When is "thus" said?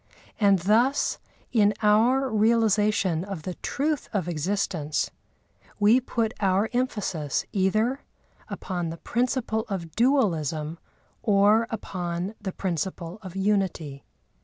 0.57-1.19